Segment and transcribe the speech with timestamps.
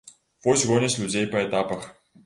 [0.47, 1.89] Вось гоняць людзей па этапах.